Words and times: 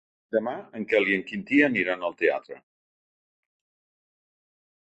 Demà 0.35 0.53
en 0.79 0.85
Quel 0.93 1.11
i 1.11 1.17
en 1.17 1.25
Quintí 1.27 1.59
aniran 1.67 2.07
al 2.09 2.17
teatre. 2.23 2.57